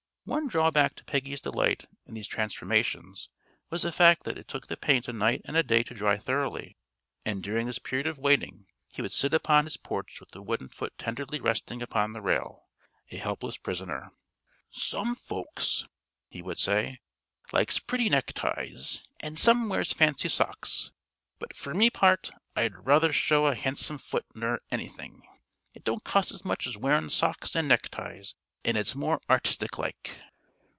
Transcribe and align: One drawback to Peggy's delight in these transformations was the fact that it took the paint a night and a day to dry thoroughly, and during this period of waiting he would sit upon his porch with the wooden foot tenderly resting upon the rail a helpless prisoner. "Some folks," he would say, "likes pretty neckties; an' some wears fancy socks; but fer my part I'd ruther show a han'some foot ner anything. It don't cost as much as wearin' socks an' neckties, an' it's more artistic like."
One 0.23 0.47
drawback 0.47 0.93
to 0.95 1.03
Peggy's 1.03 1.41
delight 1.41 1.87
in 2.05 2.13
these 2.13 2.27
transformations 2.27 3.27
was 3.71 3.81
the 3.81 3.91
fact 3.91 4.23
that 4.23 4.37
it 4.37 4.47
took 4.47 4.67
the 4.67 4.77
paint 4.77 5.07
a 5.09 5.13
night 5.13 5.41
and 5.45 5.57
a 5.57 5.63
day 5.63 5.81
to 5.83 5.93
dry 5.95 6.15
thoroughly, 6.17 6.77
and 7.25 7.41
during 7.43 7.65
this 7.65 7.79
period 7.79 8.05
of 8.07 8.19
waiting 8.19 8.67
he 8.95 9.01
would 9.01 9.11
sit 9.11 9.33
upon 9.33 9.65
his 9.65 9.75
porch 9.77 10.19
with 10.21 10.29
the 10.29 10.43
wooden 10.43 10.69
foot 10.69 10.95
tenderly 10.99 11.39
resting 11.41 11.81
upon 11.81 12.13
the 12.13 12.21
rail 12.21 12.67
a 13.09 13.17
helpless 13.17 13.57
prisoner. 13.57 14.13
"Some 14.69 15.15
folks," 15.15 15.85
he 16.29 16.41
would 16.43 16.59
say, 16.59 17.01
"likes 17.51 17.79
pretty 17.79 18.07
neckties; 18.07 19.03
an' 19.21 19.35
some 19.37 19.67
wears 19.69 19.91
fancy 19.91 20.29
socks; 20.29 20.93
but 21.39 21.57
fer 21.57 21.73
my 21.73 21.89
part 21.89 22.29
I'd 22.55 22.85
ruther 22.85 23.11
show 23.11 23.47
a 23.47 23.55
han'some 23.55 23.97
foot 23.97 24.25
ner 24.35 24.59
anything. 24.71 25.23
It 25.73 25.83
don't 25.83 26.03
cost 26.05 26.31
as 26.31 26.45
much 26.45 26.67
as 26.67 26.77
wearin' 26.77 27.09
socks 27.09 27.53
an' 27.55 27.67
neckties, 27.67 28.35
an' 28.63 28.75
it's 28.75 28.93
more 28.93 29.19
artistic 29.27 29.79
like." 29.79 30.19